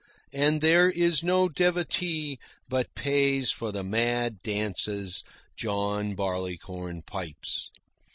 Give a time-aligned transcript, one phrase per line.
[0.33, 5.21] And there is no devotee but pays for the mad dances
[5.55, 7.69] John Barleycorn pipes.